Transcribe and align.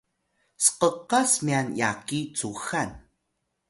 sqqas 0.65 1.31
myan 1.45 1.67
yaki 1.79 2.19
cuxan 2.37 2.89